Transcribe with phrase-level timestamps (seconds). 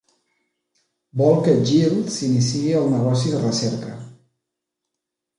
[1.19, 3.91] Vol que Jill s'iniciï al negoci de recerca.